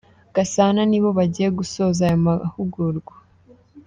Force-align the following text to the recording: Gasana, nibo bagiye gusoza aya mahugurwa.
Gasana, 0.35 0.81
nibo 0.89 1.09
bagiye 1.17 1.49
gusoza 1.57 1.99
aya 2.07 2.23
mahugurwa. 2.25 3.13